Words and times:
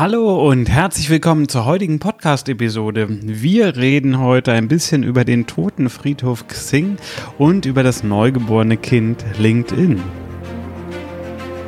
Hallo 0.00 0.48
und 0.48 0.70
herzlich 0.70 1.10
willkommen 1.10 1.46
zur 1.46 1.66
heutigen 1.66 1.98
Podcast-Episode. 1.98 3.06
Wir 3.20 3.76
reden 3.76 4.18
heute 4.18 4.50
ein 4.50 4.66
bisschen 4.66 5.02
über 5.02 5.26
den 5.26 5.46
toten 5.46 5.90
Friedhof 5.90 6.48
Xing 6.48 6.96
und 7.36 7.66
über 7.66 7.82
das 7.82 8.02
neugeborene 8.02 8.78
Kind 8.78 9.22
LinkedIn. 9.38 10.00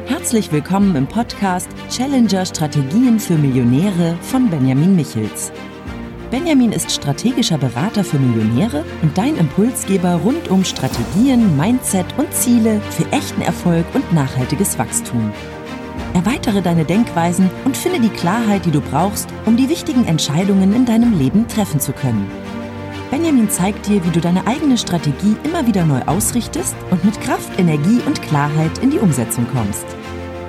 Herzlich 0.06 0.50
willkommen 0.50 0.96
im 0.96 1.06
Podcast 1.06 1.68
Challenger 1.90 2.46
Strategien 2.46 3.20
für 3.20 3.34
Millionäre 3.34 4.16
von 4.22 4.48
Benjamin 4.48 4.96
Michels. 4.96 5.52
Benjamin 6.30 6.72
ist 6.72 6.90
strategischer 6.90 7.58
Berater 7.58 8.02
für 8.02 8.18
Millionäre 8.18 8.82
und 9.02 9.18
dein 9.18 9.36
Impulsgeber 9.36 10.14
rund 10.24 10.48
um 10.48 10.64
Strategien, 10.64 11.54
Mindset 11.58 12.06
und 12.16 12.32
Ziele 12.32 12.80
für 12.92 13.04
echten 13.12 13.42
Erfolg 13.42 13.84
und 13.92 14.10
nachhaltiges 14.14 14.78
Wachstum. 14.78 15.34
Erweitere 16.14 16.60
deine 16.62 16.84
Denkweisen 16.84 17.50
und 17.64 17.76
finde 17.76 18.00
die 18.00 18.08
Klarheit, 18.08 18.64
die 18.66 18.70
du 18.70 18.80
brauchst, 18.80 19.28
um 19.46 19.56
die 19.56 19.68
wichtigen 19.68 20.04
Entscheidungen 20.04 20.74
in 20.74 20.84
deinem 20.84 21.18
Leben 21.18 21.48
treffen 21.48 21.80
zu 21.80 21.92
können. 21.92 22.30
Benjamin 23.10 23.50
zeigt 23.50 23.88
dir, 23.88 24.04
wie 24.04 24.10
du 24.10 24.20
deine 24.20 24.46
eigene 24.46 24.78
Strategie 24.78 25.36
immer 25.44 25.66
wieder 25.66 25.84
neu 25.84 26.00
ausrichtest 26.06 26.74
und 26.90 27.04
mit 27.04 27.20
Kraft, 27.20 27.58
Energie 27.58 28.00
und 28.06 28.22
Klarheit 28.22 28.78
in 28.78 28.90
die 28.90 28.98
Umsetzung 28.98 29.46
kommst. 29.52 29.84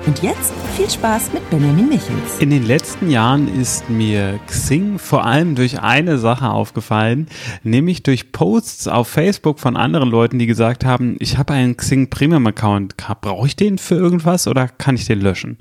Und 0.06 0.22
jetzt 0.22 0.52
viel 0.76 0.90
Spaß 0.90 1.32
mit 1.32 1.48
Benjamin 1.48 1.88
Michels. 1.88 2.38
In 2.38 2.50
den 2.50 2.66
letzten 2.66 3.08
Jahren 3.08 3.48
ist 3.58 3.88
mir 3.88 4.38
Xing 4.46 4.98
vor 4.98 5.24
allem 5.24 5.54
durch 5.54 5.80
eine 5.80 6.18
Sache 6.18 6.50
aufgefallen, 6.50 7.26
nämlich 7.62 8.02
durch 8.02 8.30
Posts 8.30 8.88
auf 8.88 9.08
Facebook 9.08 9.58
von 9.60 9.78
anderen 9.78 10.10
Leuten, 10.10 10.38
die 10.38 10.46
gesagt 10.46 10.84
haben, 10.84 11.16
ich 11.20 11.38
habe 11.38 11.54
einen 11.54 11.78
Xing 11.78 12.10
Premium 12.10 12.46
Account, 12.46 12.96
brauche 13.22 13.46
ich 13.46 13.56
den 13.56 13.78
für 13.78 13.94
irgendwas 13.94 14.46
oder 14.46 14.68
kann 14.68 14.94
ich 14.94 15.06
den 15.06 15.22
löschen? 15.22 15.56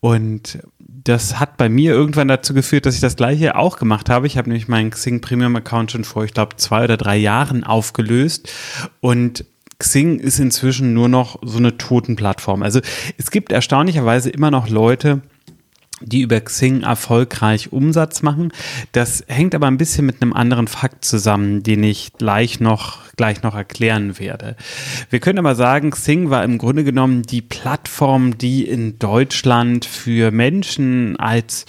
Und 0.00 0.58
das 0.78 1.40
hat 1.40 1.56
bei 1.56 1.70
mir 1.70 1.92
irgendwann 1.92 2.28
dazu 2.28 2.52
geführt, 2.52 2.84
dass 2.84 2.94
ich 2.94 3.00
das 3.00 3.16
gleiche 3.16 3.56
auch 3.56 3.78
gemacht 3.78 4.10
habe. 4.10 4.26
Ich 4.26 4.36
habe 4.36 4.50
nämlich 4.50 4.68
meinen 4.68 4.90
Xing 4.90 5.22
Premium 5.22 5.56
Account 5.56 5.92
schon 5.92 6.04
vor, 6.04 6.24
ich 6.24 6.34
glaube, 6.34 6.56
zwei 6.56 6.84
oder 6.84 6.98
drei 6.98 7.16
Jahren 7.16 7.64
aufgelöst 7.64 8.52
und 9.00 9.46
Xing 9.82 10.20
ist 10.20 10.38
inzwischen 10.38 10.94
nur 10.94 11.08
noch 11.08 11.38
so 11.42 11.58
eine 11.58 11.76
Totenplattform. 11.76 12.62
Also 12.62 12.80
es 13.18 13.30
gibt 13.30 13.50
erstaunlicherweise 13.50 14.30
immer 14.30 14.50
noch 14.50 14.68
Leute, 14.68 15.22
die 16.04 16.22
über 16.22 16.40
Xing 16.40 16.82
erfolgreich 16.82 17.72
Umsatz 17.72 18.22
machen. 18.22 18.52
Das 18.92 19.24
hängt 19.28 19.54
aber 19.54 19.66
ein 19.66 19.78
bisschen 19.78 20.06
mit 20.06 20.22
einem 20.22 20.32
anderen 20.32 20.68
Fakt 20.68 21.04
zusammen, 21.04 21.62
den 21.62 21.82
ich 21.82 22.12
gleich 22.14 22.60
noch, 22.60 22.98
gleich 23.16 23.42
noch 23.42 23.54
erklären 23.54 24.18
werde. 24.18 24.56
Wir 25.10 25.20
können 25.20 25.38
aber 25.38 25.54
sagen, 25.54 25.90
Xing 25.90 26.30
war 26.30 26.44
im 26.44 26.58
Grunde 26.58 26.84
genommen 26.84 27.22
die 27.22 27.42
Plattform, 27.42 28.38
die 28.38 28.66
in 28.66 28.98
Deutschland 28.98 29.84
für 29.84 30.30
Menschen 30.30 31.16
als 31.18 31.66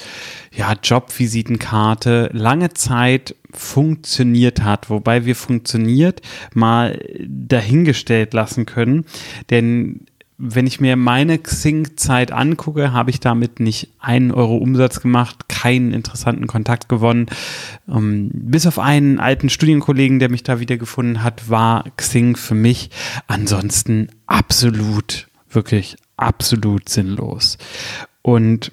ja, 0.55 0.73
Jobvisitenkarte 0.81 2.29
lange 2.31 2.73
Zeit 2.73 3.35
funktioniert 3.51 4.63
hat, 4.63 4.89
wobei 4.89 5.25
wir 5.25 5.35
funktioniert 5.35 6.21
mal 6.53 6.99
dahingestellt 7.19 8.33
lassen 8.33 8.65
können, 8.65 9.05
denn 9.49 10.05
wenn 10.45 10.67
ich 10.67 10.81
mir 10.81 10.97
meine 10.97 11.39
Xing-Zeit 11.39 12.33
angucke, 12.33 12.91
habe 12.91 13.09
ich 13.09 13.21
damit 13.21 13.61
nicht 13.61 13.89
einen 13.99 14.31
Euro 14.31 14.57
Umsatz 14.57 14.99
gemacht, 14.99 15.47
keinen 15.47 15.93
interessanten 15.93 16.47
Kontakt 16.47 16.89
gewonnen. 16.89 17.27
Ähm, 17.87 18.29
bis 18.33 18.67
auf 18.67 18.77
einen 18.77 19.19
alten 19.19 19.49
Studienkollegen, 19.49 20.19
der 20.19 20.29
mich 20.29 20.43
da 20.43 20.59
wiedergefunden 20.59 21.23
hat, 21.23 21.49
war 21.49 21.85
Xing 21.95 22.35
für 22.35 22.55
mich 22.55 22.89
ansonsten 23.27 24.09
absolut, 24.27 25.27
wirklich 25.49 25.95
absolut 26.17 26.89
sinnlos. 26.89 27.57
Und 28.21 28.71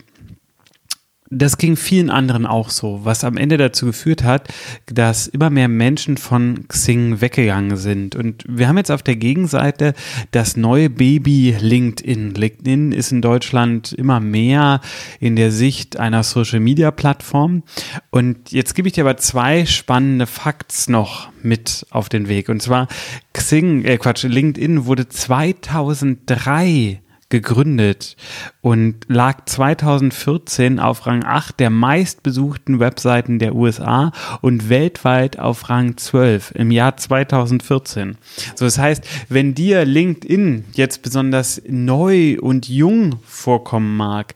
das 1.33 1.59
ging 1.59 1.77
vielen 1.77 2.11
anderen 2.11 2.45
auch 2.45 2.71
so, 2.71 3.05
was 3.05 3.23
am 3.23 3.37
Ende 3.37 3.57
dazu 3.57 3.87
geführt 3.87 4.25
hat, 4.25 4.49
dass 4.87 5.29
immer 5.29 5.49
mehr 5.49 5.69
Menschen 5.69 6.17
von 6.17 6.67
Xing 6.67 7.21
weggegangen 7.21 7.77
sind. 7.77 8.17
Und 8.17 8.45
wir 8.49 8.67
haben 8.67 8.77
jetzt 8.77 8.91
auf 8.91 9.05
der 9.05 9.15
Gegenseite 9.15 9.95
das 10.33 10.57
neue 10.57 10.91
Baby 10.91 11.57
LinkedIn. 11.59 12.35
LinkedIn 12.35 12.91
ist 12.91 13.13
in 13.13 13.23
Deutschland 13.23 13.93
immer 13.93 14.19
mehr 14.19 14.81
in 15.21 15.37
der 15.37 15.53
Sicht 15.53 15.99
einer 15.99 16.25
Social-Media-Plattform. 16.25 17.63
Und 18.11 18.51
jetzt 18.51 18.75
gebe 18.75 18.89
ich 18.89 18.95
dir 18.95 19.05
aber 19.05 19.17
zwei 19.17 19.67
spannende 19.67 20.27
Facts 20.27 20.89
noch 20.89 21.29
mit 21.45 21.87
auf 21.91 22.09
den 22.09 22.27
Weg. 22.27 22.49
Und 22.49 22.61
zwar 22.61 22.89
Xing, 23.33 23.85
äh 23.85 23.99
Quatsch, 23.99 24.25
LinkedIn 24.25 24.85
wurde 24.85 25.09
2003 25.09 27.03
gegründet 27.31 28.17
und 28.61 29.07
lag 29.09 29.47
2014 29.47 30.79
auf 30.79 31.07
Rang 31.07 31.25
8 31.25 31.59
der 31.59 31.71
meistbesuchten 31.71 32.81
Webseiten 32.81 33.39
der 33.39 33.55
USA 33.55 34.13
und 34.43 34.69
weltweit 34.69 35.39
auf 35.39 35.71
Rang 35.71 35.97
12 35.97 36.53
im 36.57 36.71
Jahr 36.71 36.97
2014. 36.97 38.19
So, 38.55 38.65
das 38.65 38.79
heißt, 38.79 39.05
wenn 39.29 39.55
dir 39.55 39.85
LinkedIn 39.85 40.65
jetzt 40.75 41.03
besonders 41.03 41.63
neu 41.67 42.37
und 42.41 42.69
jung 42.69 43.17
vorkommen 43.25 43.97
mag, 43.97 44.35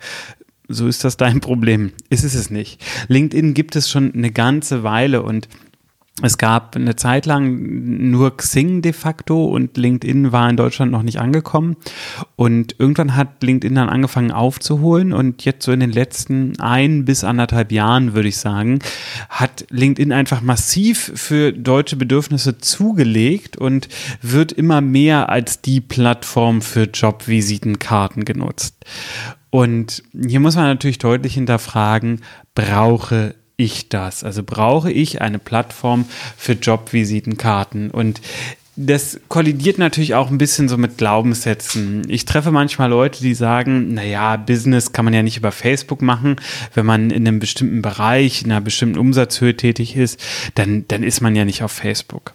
so 0.69 0.87
ist 0.87 1.05
das 1.05 1.17
dein 1.17 1.41
Problem. 1.41 1.93
Ist 2.09 2.25
es 2.25 2.35
es 2.35 2.51
nicht. 2.51 2.83
LinkedIn 3.09 3.55
gibt 3.55 3.77
es 3.77 3.91
schon 3.91 4.15
eine 4.15 4.31
ganze 4.31 4.83
Weile 4.83 5.23
und 5.23 5.49
es 6.23 6.39
gab 6.39 6.77
eine 6.77 6.95
Zeit 6.95 7.27
lang 7.27 7.59
nur 8.11 8.37
Xing 8.37 8.83
de 8.83 8.93
facto 8.93 9.47
und 9.47 9.77
LinkedIn 9.77 10.31
war 10.31 10.49
in 10.49 10.57
Deutschland 10.57 10.93
noch 10.93 11.03
nicht 11.03 11.19
angekommen. 11.19 11.77
Und 12.37 12.77
irgendwann 12.79 13.17
hat 13.17 13.43
LinkedIn 13.43 13.75
dann 13.75 13.89
angefangen 13.89 14.31
aufzuholen 14.31 15.13
und 15.13 15.45
jetzt 15.45 15.65
so 15.65 15.73
in 15.73 15.81
den 15.81 15.91
letzten 15.91 16.61
ein 16.61 17.05
bis 17.05 17.25
anderthalb 17.25 17.73
Jahren, 17.73 18.15
würde 18.15 18.29
ich 18.29 18.37
sagen, 18.37 18.79
hat 19.29 19.67
LinkedIn 19.71 20.13
einfach 20.13 20.41
massiv 20.41 21.11
für 21.17 21.53
deutsche 21.53 21.97
Bedürfnisse 21.97 22.59
zugelegt 22.59 23.57
und 23.57 23.89
wird 24.23 24.53
immer 24.53 24.81
mehr 24.81 25.31
als 25.31 25.63
die 25.63 25.81
Plattform 25.81 26.63
für 26.63 26.85
Jobvisitenkarten 26.85 28.25
genutzt. 28.25 28.77
Und 29.51 30.05
hier 30.13 30.39
muss 30.39 30.55
man 30.55 30.67
natürlich 30.67 30.99
deutlich 30.99 31.35
hinterfragen, 31.35 32.21
brauche 32.55 33.35
ich 33.57 33.89
das? 33.89 34.25
Also 34.25 34.43
brauche 34.43 34.91
ich 34.91 35.21
eine 35.21 35.39
Plattform 35.39 36.07
für 36.37 36.53
Jobvisitenkarten? 36.53 37.91
Und 37.91 38.21
das 38.77 39.21
kollidiert 39.29 39.79
natürlich 39.79 40.15
auch 40.15 40.31
ein 40.31 40.39
bisschen 40.39 40.69
so 40.69 40.77
mit 40.77 40.99
Glaubenssätzen. 40.99 42.03
Ich 42.09 42.25
treffe 42.25 42.51
manchmal 42.51 42.91
Leute, 42.91 43.21
die 43.23 43.35
sagen, 43.35 43.95
naja, 43.95 44.37
Business 44.37 44.93
kann 44.93 45.05
man 45.05 45.15
ja 45.15 45.23
nicht 45.23 45.37
über 45.37 45.53
Facebook 45.53 46.03
machen. 46.03 46.37
Wenn 46.75 46.87
man 46.87 47.11
in 47.11 47.27
einem 47.27 47.39
bestimmten 47.39 47.83
Bereich, 47.83 48.43
in 48.43 48.51
einer 48.51 48.61
bestimmten 48.61 48.99
Umsatzhöhe 48.99 49.57
tätig 49.57 49.97
ist, 49.97 50.19
dann, 50.57 50.87
dann 50.89 51.05
ist 51.05 51.21
man 51.21 51.37
ja 51.37 51.45
nicht 51.45 51.63
auf 51.63 51.71
Facebook 51.71 52.33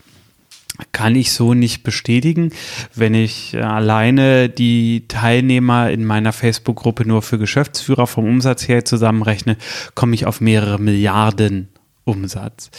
kann 0.91 1.15
ich 1.15 1.31
so 1.31 1.53
nicht 1.53 1.83
bestätigen. 1.83 2.51
Wenn 2.95 3.13
ich 3.13 3.53
äh, 3.53 3.61
alleine 3.61 4.49
die 4.49 5.05
Teilnehmer 5.07 5.89
in 5.89 6.05
meiner 6.05 6.33
Facebook-Gruppe 6.33 7.07
nur 7.07 7.21
für 7.21 7.37
Geschäftsführer 7.37 8.07
vom 8.07 8.25
Umsatz 8.25 8.67
her 8.67 8.85
zusammenrechne, 8.85 9.57
komme 9.95 10.15
ich 10.15 10.25
auf 10.25 10.41
mehrere 10.41 10.79
Milliarden 10.79 11.69
Umsatz. 12.05 12.71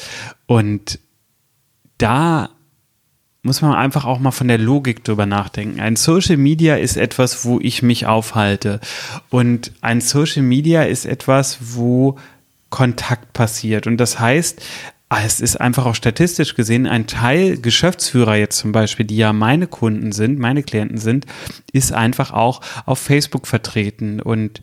Und 0.46 0.98
da 1.98 2.50
muss 3.42 3.62
man 3.62 3.74
einfach 3.74 4.04
auch 4.04 4.18
mal 4.18 4.32
von 4.32 4.48
der 4.48 4.58
Logik 4.58 5.02
drüber 5.04 5.26
nachdenken. 5.26 5.80
Ein 5.80 5.96
Social 5.96 6.36
Media 6.36 6.76
ist 6.76 6.96
etwas, 6.96 7.44
wo 7.44 7.58
ich 7.60 7.82
mich 7.82 8.06
aufhalte. 8.06 8.80
Und 9.30 9.72
ein 9.80 10.00
Social 10.00 10.42
Media 10.42 10.82
ist 10.82 11.06
etwas, 11.06 11.58
wo 11.60 12.18
Kontakt 12.68 13.32
passiert. 13.32 13.86
Und 13.86 13.96
das 13.96 14.20
heißt, 14.20 14.62
es 15.18 15.40
ist 15.40 15.56
einfach 15.56 15.86
auch 15.86 15.96
statistisch 15.96 16.54
gesehen 16.54 16.86
ein 16.86 17.06
Teil 17.06 17.58
Geschäftsführer 17.58 18.36
jetzt 18.36 18.58
zum 18.58 18.72
Beispiel, 18.72 19.06
die 19.06 19.16
ja 19.16 19.32
meine 19.32 19.66
Kunden 19.66 20.12
sind, 20.12 20.38
meine 20.38 20.62
Klienten 20.62 20.98
sind, 20.98 21.26
ist 21.72 21.92
einfach 21.92 22.32
auch 22.32 22.60
auf 22.86 23.00
Facebook 23.00 23.46
vertreten. 23.46 24.20
Und 24.20 24.62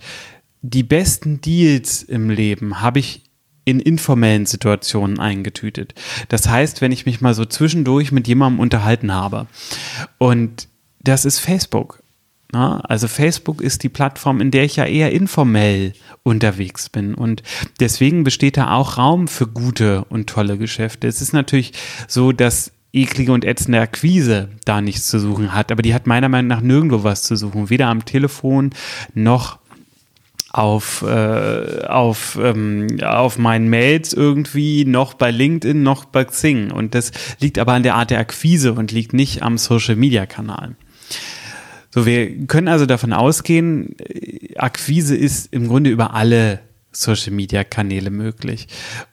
die 0.61 0.83
besten 0.83 1.41
Deals 1.41 2.01
im 2.01 2.29
Leben 2.29 2.81
habe 2.81 2.99
ich 2.99 3.23
in 3.65 3.81
informellen 3.81 4.45
Situationen 4.45 5.19
eingetütet. 5.19 5.93
Das 6.29 6.47
heißt, 6.47 6.79
wenn 6.79 6.93
ich 6.93 7.05
mich 7.05 7.19
mal 7.19 7.33
so 7.33 7.43
zwischendurch 7.43 8.13
mit 8.13 8.27
jemandem 8.27 8.61
unterhalten 8.61 9.13
habe 9.13 9.47
und 10.17 10.69
das 11.01 11.25
ist 11.25 11.39
Facebook. 11.39 12.01
Na, 12.51 12.79
also 12.81 13.07
Facebook 13.09 13.61
ist 13.61 13.83
die 13.83 13.89
Plattform, 13.89 14.39
in 14.39 14.51
der 14.51 14.63
ich 14.63 14.77
ja 14.77 14.85
eher 14.85 15.11
informell 15.11 15.93
unterwegs 16.23 16.89
bin. 16.89 17.13
Und 17.13 17.43
deswegen 17.79 18.23
besteht 18.23 18.55
da 18.55 18.73
auch 18.73 18.97
Raum 18.97 19.27
für 19.27 19.47
gute 19.47 20.05
und 20.05 20.29
tolle 20.29 20.57
Geschäfte. 20.57 21.07
Es 21.07 21.21
ist 21.21 21.33
natürlich 21.33 21.73
so, 22.07 22.31
dass 22.31 22.71
eklige 22.93 23.33
und 23.33 23.43
ätzende 23.43 23.81
Akquise 23.81 24.49
da 24.63 24.81
nichts 24.81 25.07
zu 25.07 25.19
suchen 25.19 25.53
hat, 25.53 25.71
aber 25.71 25.81
die 25.81 25.93
hat 25.93 26.07
meiner 26.07 26.29
Meinung 26.29 26.47
nach 26.47 26.61
nirgendwo 26.61 27.03
was 27.03 27.23
zu 27.23 27.35
suchen. 27.35 27.69
Weder 27.69 27.87
am 27.87 28.05
Telefon 28.05 28.71
noch 29.13 29.59
auf, 30.51 31.03
äh, 31.03 31.85
auf, 31.85 32.39
ähm, 32.41 32.87
auf 33.03 33.37
meinen 33.37 33.69
Mails 33.69 34.13
irgendwie, 34.13 34.85
noch 34.85 35.13
bei 35.13 35.31
LinkedIn, 35.31 35.83
noch 35.83 36.05
bei 36.05 36.23
Xing. 36.23 36.71
Und 36.71 36.95
das 36.95 37.11
liegt 37.39 37.59
aber 37.59 37.73
an 37.73 37.83
der 37.83 37.95
Art 37.95 38.09
der 38.09 38.19
Akquise 38.19 38.73
und 38.73 38.91
liegt 38.91 39.13
nicht 39.13 39.43
am 39.43 39.57
Social-Media-Kanal. 39.57 40.75
So, 41.97 42.05
wir 42.05 42.45
können 42.45 42.67
also 42.67 42.85
davon 42.85 43.11
ausgehen, 43.11 43.95
äh, 43.97 44.55
Akquise 44.57 45.15
ist 45.15 45.51
im 45.51 45.67
Grunde 45.67 45.89
über 45.89 46.13
alle 46.13 46.59
Social-Media-Kanäle 46.91 48.11
möglich. 48.11 48.67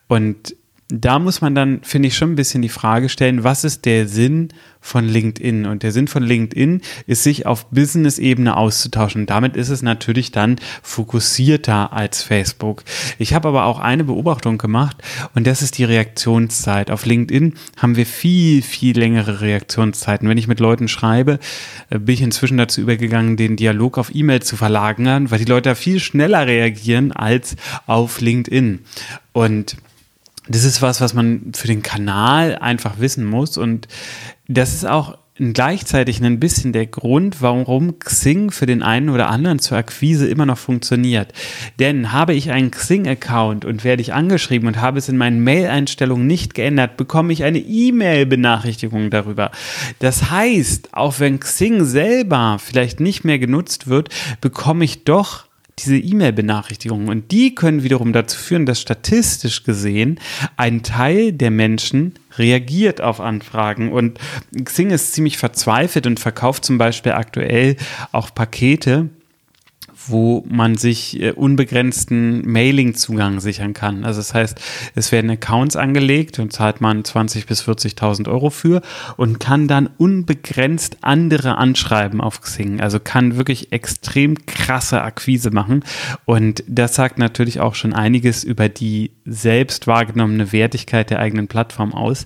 Und 0.07 0.55
da 0.87 1.17
muss 1.17 1.41
man 1.41 1.55
dann, 1.55 1.81
finde 1.81 2.09
ich, 2.09 2.15
schon 2.15 2.33
ein 2.33 2.35
bisschen 2.35 2.61
die 2.61 2.69
Frage 2.69 3.09
stellen, 3.09 3.43
was 3.43 3.63
ist 3.63 3.85
der 3.85 4.07
Sinn 4.07 4.49
von 4.79 5.07
LinkedIn? 5.07 5.65
Und 5.65 5.81
der 5.81 5.91
Sinn 5.91 6.07
von 6.07 6.21
LinkedIn 6.21 6.81
ist, 7.07 7.23
sich 7.23 7.47
auf 7.47 7.71
Business-Ebene 7.71 8.55
auszutauschen. 8.55 9.25
Damit 9.25 9.57
ist 9.57 9.69
es 9.69 9.81
natürlich 9.81 10.31
dann 10.31 10.57
fokussierter 10.83 11.91
als 11.91 12.21
Facebook. 12.21 12.83
Ich 13.17 13.33
habe 13.33 13.47
aber 13.47 13.65
auch 13.65 13.79
eine 13.79 14.03
Beobachtung 14.03 14.59
gemacht 14.59 14.97
und 15.33 15.47
das 15.47 15.63
ist 15.63 15.79
die 15.79 15.85
Reaktionszeit. 15.85 16.91
Auf 16.91 17.07
LinkedIn 17.07 17.55
haben 17.77 17.95
wir 17.95 18.05
viel, 18.05 18.61
viel 18.61 18.95
längere 18.95 19.41
Reaktionszeiten. 19.41 20.29
Wenn 20.29 20.37
ich 20.37 20.47
mit 20.47 20.59
Leuten 20.59 20.87
schreibe, 20.87 21.39
äh, 21.89 21.97
bin 21.97 22.13
ich 22.13 22.21
inzwischen 22.21 22.57
dazu 22.57 22.81
übergegangen, 22.81 23.37
den 23.37 23.55
Dialog 23.55 23.97
auf 23.97 24.13
E-Mail 24.13 24.43
zu 24.43 24.55
verlagern, 24.55 25.31
weil 25.31 25.39
die 25.39 25.45
Leute 25.45 25.73
viel 25.73 25.99
schneller 25.99 26.45
reagieren 26.45 27.11
als 27.11 27.55
auf 27.87 28.21
LinkedIn. 28.21 28.81
Und 29.33 29.77
das 30.47 30.63
ist 30.63 30.81
was, 30.81 31.01
was 31.01 31.13
man 31.13 31.51
für 31.55 31.67
den 31.67 31.81
Kanal 31.81 32.57
einfach 32.57 32.99
wissen 32.99 33.25
muss. 33.25 33.57
Und 33.57 33.87
das 34.47 34.73
ist 34.73 34.85
auch 34.85 35.17
gleichzeitig 35.37 36.23
ein 36.23 36.39
bisschen 36.39 36.71
der 36.71 36.85
Grund, 36.85 37.41
warum 37.41 37.99
Xing 37.99 38.51
für 38.51 38.65
den 38.65 38.81
einen 38.81 39.09
oder 39.09 39.29
anderen 39.29 39.59
zur 39.59 39.77
Akquise 39.77 40.27
immer 40.27 40.45
noch 40.45 40.57
funktioniert. 40.57 41.33
Denn 41.79 42.13
habe 42.13 42.33
ich 42.33 42.51
einen 42.51 42.71
Xing-Account 42.71 43.65
und 43.65 43.83
werde 43.83 44.01
ich 44.01 44.13
angeschrieben 44.13 44.67
und 44.67 44.79
habe 44.79 44.97
es 44.97 45.09
in 45.09 45.17
meinen 45.17 45.43
Mail-Einstellungen 45.43 46.25
nicht 46.25 46.53
geändert, 46.53 46.95
bekomme 46.95 47.33
ich 47.33 47.43
eine 47.43 47.59
E-Mail-Benachrichtigung 47.59 49.09
darüber. 49.09 49.51
Das 49.99 50.31
heißt, 50.31 50.93
auch 50.93 51.19
wenn 51.19 51.41
Xing 51.41 51.83
selber 51.83 52.57
vielleicht 52.63 53.01
nicht 53.01 53.25
mehr 53.25 53.39
genutzt 53.39 53.87
wird, 53.87 54.09
bekomme 54.39 54.85
ich 54.85 55.03
doch 55.03 55.44
diese 55.79 55.97
E-Mail-Benachrichtigungen. 55.97 57.09
Und 57.09 57.31
die 57.31 57.53
können 57.53 57.83
wiederum 57.83 58.13
dazu 58.13 58.37
führen, 58.37 58.65
dass 58.65 58.79
statistisch 58.79 59.63
gesehen 59.63 60.19
ein 60.55 60.83
Teil 60.83 61.33
der 61.33 61.51
Menschen 61.51 62.13
reagiert 62.37 63.01
auf 63.01 63.19
Anfragen. 63.19 63.91
Und 63.91 64.19
Xing 64.63 64.91
ist 64.91 65.13
ziemlich 65.13 65.37
verzweifelt 65.37 66.07
und 66.07 66.19
verkauft 66.19 66.65
zum 66.65 66.77
Beispiel 66.77 67.13
aktuell 67.13 67.75
auch 68.11 68.33
Pakete, 68.33 69.09
wo 70.07 70.43
man 70.47 70.75
sich 70.77 71.21
äh, 71.21 71.31
unbegrenzten 71.31 72.49
Mailing-Zugang 72.49 73.39
sichern 73.39 73.73
kann. 73.73 74.05
Also 74.05 74.19
das 74.19 74.33
heißt, 74.33 74.59
es 74.95 75.11
werden 75.11 75.29
Accounts 75.29 75.75
angelegt 75.75 76.39
und 76.39 76.53
zahlt 76.53 76.81
man 76.81 77.03
20.000 77.03 77.47
bis 77.47 77.63
40.000 77.63 78.27
Euro 78.29 78.49
für 78.49 78.81
und 79.17 79.39
kann 79.39 79.67
dann 79.67 79.89
unbegrenzt 79.97 80.97
andere 81.01 81.57
anschreiben 81.57 82.21
auf 82.21 82.41
Xing. 82.41 82.81
Also 82.81 82.99
kann 82.99 83.37
wirklich 83.37 83.71
extrem 83.71 84.45
krasse 84.45 85.01
Akquise 85.01 85.51
machen. 85.51 85.83
Und 86.25 86.63
das 86.67 86.95
sagt 86.95 87.17
natürlich 87.17 87.59
auch 87.59 87.75
schon 87.75 87.93
einiges 87.93 88.43
über 88.43 88.69
die 88.69 89.11
selbst 89.25 89.87
wahrgenommene 89.87 90.51
Wertigkeit 90.51 91.09
der 91.09 91.19
eigenen 91.19 91.47
Plattform 91.47 91.93
aus. 91.93 92.25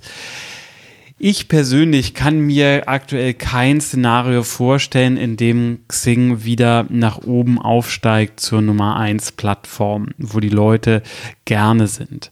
Ich 1.21 1.49
persönlich 1.49 2.13
kann 2.13 2.39
mir 2.39 2.83
aktuell 2.87 3.33
kein 3.33 3.81
Szenario 3.81 4.41
vorstellen, 4.43 5.17
in 5.17 5.35
dem 5.35 5.79
Xing 5.89 6.45
wieder 6.45 6.85
nach 6.87 7.17
oben 7.17 7.59
aufsteigt 7.59 8.39
zur 8.39 8.61
Nummer 8.61 8.95
1 8.95 9.33
Plattform, 9.33 10.11
wo 10.17 10.39
die 10.39 10.47
Leute 10.47 11.03
gerne 11.43 11.87
sind. 11.87 12.31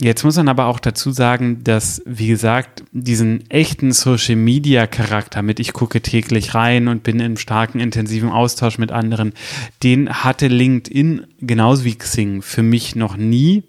Jetzt 0.00 0.24
muss 0.24 0.36
man 0.36 0.48
aber 0.48 0.68
auch 0.68 0.80
dazu 0.80 1.10
sagen, 1.10 1.62
dass, 1.62 2.00
wie 2.06 2.28
gesagt, 2.28 2.82
diesen 2.92 3.48
echten 3.50 3.92
Social 3.92 4.36
Media 4.36 4.86
Charakter 4.86 5.42
mit 5.42 5.60
ich 5.60 5.74
gucke 5.74 6.00
täglich 6.00 6.54
rein 6.54 6.88
und 6.88 7.02
bin 7.02 7.20
in 7.20 7.36
starken, 7.36 7.78
intensiven 7.78 8.30
Austausch 8.30 8.78
mit 8.78 8.90
anderen, 8.90 9.34
den 9.82 10.08
hatte 10.08 10.48
LinkedIn 10.48 11.26
genauso 11.42 11.84
wie 11.84 11.94
Xing 11.96 12.40
für 12.40 12.62
mich 12.62 12.96
noch 12.96 13.18
nie. 13.18 13.64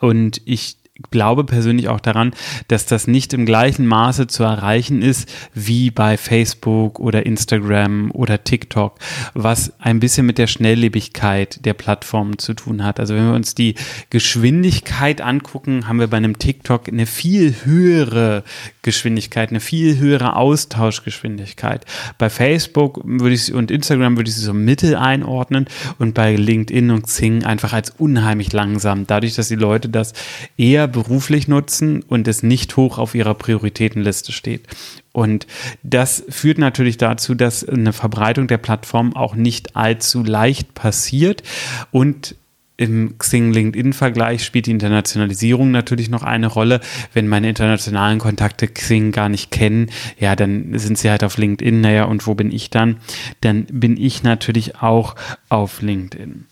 Und 0.00 0.40
ich 0.46 0.78
glaube 1.10 1.44
persönlich 1.44 1.88
auch 1.88 2.00
daran, 2.00 2.32
dass 2.68 2.84
das 2.84 3.06
nicht 3.06 3.32
im 3.32 3.46
gleichen 3.46 3.86
Maße 3.86 4.26
zu 4.26 4.42
erreichen 4.42 5.00
ist 5.00 5.28
wie 5.54 5.90
bei 5.90 6.18
Facebook 6.18 7.00
oder 7.00 7.24
Instagram 7.24 8.10
oder 8.12 8.44
TikTok, 8.44 8.98
was 9.32 9.72
ein 9.80 10.00
bisschen 10.00 10.26
mit 10.26 10.36
der 10.36 10.46
Schnelllebigkeit 10.46 11.64
der 11.64 11.74
Plattformen 11.74 12.38
zu 12.38 12.52
tun 12.52 12.84
hat. 12.84 13.00
Also 13.00 13.14
wenn 13.14 13.26
wir 13.26 13.34
uns 13.34 13.54
die 13.54 13.74
Geschwindigkeit 14.10 15.22
angucken, 15.22 15.88
haben 15.88 15.98
wir 15.98 16.08
bei 16.08 16.18
einem 16.18 16.38
TikTok 16.38 16.88
eine 16.88 17.06
viel 17.06 17.54
höhere 17.64 18.44
Geschwindigkeit, 18.82 19.50
eine 19.50 19.60
viel 19.60 19.98
höhere 19.98 20.36
Austauschgeschwindigkeit. 20.36 21.86
Bei 22.18 22.28
Facebook 22.28 23.00
würde 23.04 23.34
ich 23.34 23.52
und 23.52 23.70
Instagram 23.70 24.16
würde 24.16 24.28
ich 24.28 24.36
sie 24.36 24.44
so 24.44 24.52
mittel 24.52 24.96
einordnen 24.96 25.66
und 25.98 26.14
bei 26.14 26.36
LinkedIn 26.36 26.90
und 26.90 27.04
Xing 27.04 27.44
einfach 27.44 27.72
als 27.72 27.90
unheimlich 27.90 28.52
langsam. 28.52 29.06
Dadurch, 29.06 29.34
dass 29.34 29.48
die 29.48 29.54
Leute 29.54 29.88
das 29.88 30.12
eher 30.56 30.81
beruflich 30.86 31.48
nutzen 31.48 32.02
und 32.02 32.28
es 32.28 32.42
nicht 32.42 32.76
hoch 32.76 32.98
auf 32.98 33.14
ihrer 33.14 33.34
Prioritätenliste 33.34 34.32
steht. 34.32 34.66
Und 35.12 35.46
das 35.82 36.24
führt 36.28 36.58
natürlich 36.58 36.96
dazu, 36.96 37.34
dass 37.34 37.68
eine 37.68 37.92
Verbreitung 37.92 38.46
der 38.46 38.58
Plattform 38.58 39.14
auch 39.14 39.34
nicht 39.34 39.76
allzu 39.76 40.22
leicht 40.22 40.74
passiert 40.74 41.42
und 41.90 42.36
im 42.78 43.16
Xing-LinkedIn-Vergleich 43.18 44.44
spielt 44.44 44.66
die 44.66 44.72
Internationalisierung 44.72 45.70
natürlich 45.70 46.10
noch 46.10 46.22
eine 46.22 46.48
Rolle. 46.48 46.80
Wenn 47.12 47.28
meine 47.28 47.48
internationalen 47.48 48.18
Kontakte 48.18 48.66
Xing 48.66 49.12
gar 49.12 49.28
nicht 49.28 49.50
kennen, 49.50 49.90
ja, 50.18 50.34
dann 50.34 50.76
sind 50.78 50.98
sie 50.98 51.10
halt 51.10 51.22
auf 51.22 51.36
LinkedIn. 51.36 51.80
Naja, 51.80 52.04
und 52.04 52.26
wo 52.26 52.34
bin 52.34 52.50
ich 52.50 52.70
dann? 52.70 52.96
Dann 53.40 53.66
bin 53.66 53.96
ich 53.96 54.22
natürlich 54.22 54.80
auch 54.82 55.14
auf 55.48 55.80
LinkedIn. 55.82 56.46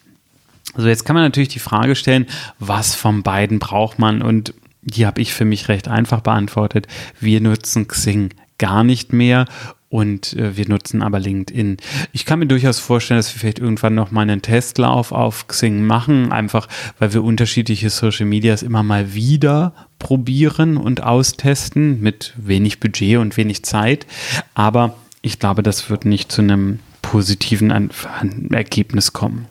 Also 0.75 0.89
jetzt 0.89 1.05
kann 1.05 1.15
man 1.15 1.25
natürlich 1.25 1.49
die 1.49 1.59
Frage 1.59 1.97
stellen, 1.97 2.27
was 2.59 2.95
von 2.95 3.23
beiden 3.23 3.59
braucht 3.59 3.99
man? 3.99 4.23
Und 4.23 4.55
die 4.83 5.07
habe 5.07 5.21
ich 5.21 5.35
für 5.35 5.45
mich 5.45 5.69
recht 5.69 5.89
einfach 5.89 6.21
beantwortet. 6.21 6.87
Wir 7.21 7.41
nutzen 7.41 7.89
Xing 7.89 8.31
gar 8.59 8.85
nicht 8.85 9.13
mehr 9.13 9.47
und 9.91 10.35
äh, 10.35 10.57
wir 10.57 10.69
nutzen 10.69 11.03
aber 11.03 11.19
LinkedIn. 11.19 11.79
Ich 12.13 12.25
kann 12.25 12.39
mir 12.39 12.47
durchaus 12.47 12.79
vorstellen, 12.79 13.19
dass 13.19 13.35
wir 13.35 13.41
vielleicht 13.41 13.59
irgendwann 13.59 13.97
noch 13.97 14.13
mal 14.13 14.23
einen 14.23 14.41
Testlauf 14.41 15.11
auf 15.11 15.49
Xing 15.49 15.85
machen, 15.85 16.31
einfach 16.31 16.69
weil 16.99 17.13
wir 17.13 17.25
unterschiedliche 17.25 17.91
Social 17.91 18.27
Medias 18.27 18.63
immer 18.63 18.85
mal 18.85 19.15
wieder 19.15 19.75
probieren 19.99 20.77
und 20.77 21.03
austesten 21.03 22.01
mit 22.01 22.35
wenig 22.37 22.79
Budget 22.79 23.19
und 23.19 23.37
wenig 23.37 23.65
Zeit. 23.65 24.07
Aber 24.55 24.97
ich 25.23 25.41
glaube, 25.41 25.63
das 25.63 25.91
wird 25.91 26.05
nicht 26.05 26.31
zu 26.31 26.41
einem 26.41 26.79
positiven 27.03 27.91
Ergebnis 28.53 29.13
kommen. 29.13 29.47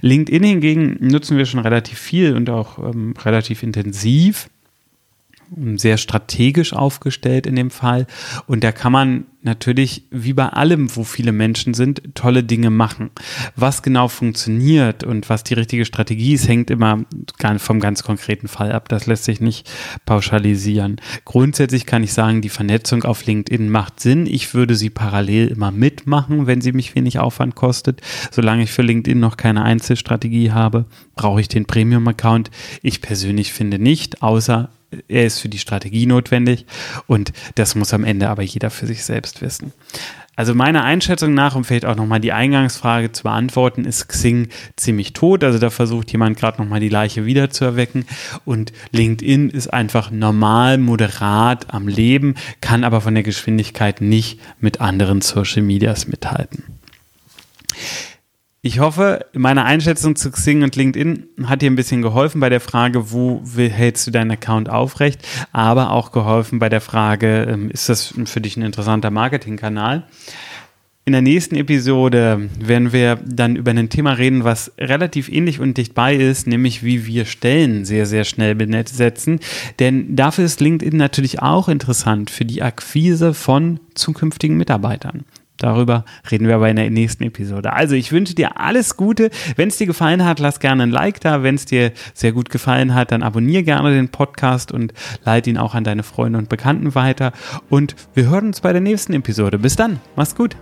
LinkedIn 0.00 0.42
hingegen 0.42 0.96
nutzen 1.00 1.36
wir 1.36 1.46
schon 1.46 1.60
relativ 1.60 1.98
viel 1.98 2.36
und 2.36 2.50
auch 2.50 2.78
ähm, 2.78 3.14
relativ 3.22 3.62
intensiv 3.62 4.48
sehr 5.76 5.96
strategisch 5.96 6.72
aufgestellt 6.72 7.46
in 7.46 7.56
dem 7.56 7.70
Fall. 7.70 8.06
Und 8.46 8.64
da 8.64 8.72
kann 8.72 8.92
man 8.92 9.24
natürlich, 9.46 10.02
wie 10.10 10.32
bei 10.34 10.48
allem, 10.48 10.94
wo 10.94 11.04
viele 11.04 11.32
Menschen 11.32 11.72
sind, 11.72 12.02
tolle 12.14 12.42
Dinge 12.42 12.68
machen. 12.68 13.10
Was 13.54 13.82
genau 13.82 14.08
funktioniert 14.08 15.04
und 15.04 15.30
was 15.30 15.44
die 15.44 15.54
richtige 15.54 15.86
Strategie 15.86 16.34
ist, 16.34 16.48
hängt 16.48 16.70
immer 16.70 17.04
vom 17.58 17.80
ganz 17.80 18.02
konkreten 18.02 18.48
Fall 18.48 18.72
ab. 18.72 18.88
Das 18.88 19.06
lässt 19.06 19.24
sich 19.24 19.40
nicht 19.40 19.70
pauschalisieren. 20.04 21.00
Grundsätzlich 21.24 21.86
kann 21.86 22.02
ich 22.02 22.12
sagen, 22.12 22.42
die 22.42 22.48
Vernetzung 22.48 23.04
auf 23.04 23.24
LinkedIn 23.24 23.70
macht 23.70 24.00
Sinn. 24.00 24.26
Ich 24.26 24.52
würde 24.52 24.74
sie 24.74 24.90
parallel 24.90 25.48
immer 25.48 25.70
mitmachen, 25.70 26.46
wenn 26.46 26.60
sie 26.60 26.72
mich 26.72 26.94
wenig 26.94 27.18
Aufwand 27.18 27.54
kostet. 27.54 28.02
Solange 28.32 28.64
ich 28.64 28.72
für 28.72 28.82
LinkedIn 28.82 29.18
noch 29.18 29.36
keine 29.36 29.62
Einzelstrategie 29.62 30.50
habe, 30.50 30.86
brauche 31.14 31.40
ich 31.40 31.48
den 31.48 31.66
Premium-Account. 31.66 32.50
Ich 32.82 33.00
persönlich 33.00 33.52
finde 33.52 33.78
nicht, 33.78 34.22
außer 34.22 34.70
er 35.08 35.26
ist 35.26 35.40
für 35.40 35.48
die 35.48 35.58
Strategie 35.58 36.06
notwendig 36.06 36.66
und 37.06 37.32
das 37.54 37.74
muss 37.74 37.94
am 37.94 38.04
Ende 38.04 38.28
aber 38.28 38.42
jeder 38.42 38.70
für 38.70 38.86
sich 38.86 39.04
selbst 39.04 39.42
wissen. 39.42 39.72
Also 40.38 40.54
meiner 40.54 40.84
Einschätzung 40.84 41.32
nach, 41.32 41.56
um 41.56 41.64
vielleicht 41.64 41.86
auch 41.86 41.96
nochmal 41.96 42.20
die 42.20 42.32
Eingangsfrage 42.32 43.10
zu 43.10 43.22
beantworten, 43.22 43.86
ist 43.86 44.06
Xing 44.06 44.48
ziemlich 44.76 45.14
tot. 45.14 45.42
Also 45.42 45.58
da 45.58 45.70
versucht 45.70 46.12
jemand 46.12 46.38
gerade 46.38 46.60
nochmal 46.60 46.78
die 46.78 46.90
Leiche 46.90 47.24
wiederzuerwecken. 47.24 48.04
Und 48.44 48.74
LinkedIn 48.92 49.48
ist 49.48 49.72
einfach 49.72 50.10
normal, 50.10 50.76
moderat 50.76 51.72
am 51.72 51.88
Leben, 51.88 52.34
kann 52.60 52.84
aber 52.84 53.00
von 53.00 53.14
der 53.14 53.22
Geschwindigkeit 53.22 54.02
nicht 54.02 54.38
mit 54.60 54.82
anderen 54.82 55.22
Social 55.22 55.62
Medias 55.62 56.06
mithalten. 56.06 56.64
Ich 58.66 58.80
hoffe, 58.80 59.24
meine 59.32 59.64
Einschätzung 59.64 60.16
zu 60.16 60.32
Xing 60.32 60.64
und 60.64 60.74
LinkedIn 60.74 61.28
hat 61.44 61.62
dir 61.62 61.70
ein 61.70 61.76
bisschen 61.76 62.02
geholfen 62.02 62.40
bei 62.40 62.48
der 62.48 62.58
Frage, 62.58 63.12
wo 63.12 63.40
hältst 63.56 64.08
du 64.08 64.10
deinen 64.10 64.32
Account 64.32 64.68
aufrecht, 64.68 65.24
aber 65.52 65.92
auch 65.92 66.10
geholfen 66.10 66.58
bei 66.58 66.68
der 66.68 66.80
Frage, 66.80 67.46
ähm, 67.48 67.70
ist 67.70 67.88
das 67.88 68.12
für 68.24 68.40
dich 68.40 68.56
ein 68.56 68.62
interessanter 68.62 69.12
Marketingkanal? 69.12 70.02
In 71.04 71.12
der 71.12 71.22
nächsten 71.22 71.54
Episode 71.54 72.50
werden 72.58 72.92
wir 72.92 73.20
dann 73.24 73.54
über 73.54 73.70
ein 73.70 73.88
Thema 73.88 74.14
reden, 74.14 74.42
was 74.42 74.72
relativ 74.78 75.28
ähnlich 75.28 75.60
und 75.60 75.78
dicht 75.78 75.94
bei 75.94 76.16
ist, 76.16 76.48
nämlich 76.48 76.82
wie 76.82 77.06
wir 77.06 77.24
Stellen 77.24 77.84
sehr, 77.84 78.04
sehr 78.04 78.24
schnell 78.24 78.56
besetzen. 78.56 79.38
Denn 79.78 80.16
dafür 80.16 80.44
ist 80.44 80.60
LinkedIn 80.60 80.96
natürlich 80.96 81.40
auch 81.40 81.68
interessant 81.68 82.30
für 82.30 82.44
die 82.44 82.62
Akquise 82.62 83.32
von 83.32 83.78
zukünftigen 83.94 84.56
Mitarbeitern. 84.56 85.24
Darüber 85.58 86.04
reden 86.30 86.48
wir 86.48 86.56
aber 86.56 86.68
in 86.68 86.76
der 86.76 86.90
nächsten 86.90 87.24
Episode. 87.24 87.72
Also 87.72 87.94
ich 87.94 88.12
wünsche 88.12 88.34
dir 88.34 88.60
alles 88.60 88.96
Gute. 88.96 89.30
Wenn 89.56 89.68
es 89.68 89.78
dir 89.78 89.86
gefallen 89.86 90.24
hat, 90.24 90.38
lass 90.38 90.60
gerne 90.60 90.82
ein 90.82 90.90
Like 90.90 91.20
da. 91.20 91.42
Wenn 91.42 91.54
es 91.54 91.64
dir 91.64 91.92
sehr 92.14 92.32
gut 92.32 92.50
gefallen 92.50 92.94
hat, 92.94 93.12
dann 93.12 93.22
abonniere 93.22 93.62
gerne 93.62 93.94
den 93.94 94.08
Podcast 94.08 94.72
und 94.72 94.92
leite 95.24 95.50
ihn 95.50 95.58
auch 95.58 95.74
an 95.74 95.84
deine 95.84 96.02
Freunde 96.02 96.38
und 96.38 96.48
Bekannten 96.48 96.94
weiter. 96.94 97.32
Und 97.70 97.96
wir 98.14 98.28
hören 98.28 98.48
uns 98.48 98.60
bei 98.60 98.72
der 98.72 98.82
nächsten 98.82 99.12
Episode. 99.14 99.58
Bis 99.58 99.76
dann. 99.76 100.00
Mach's 100.14 100.34
gut. 100.34 100.56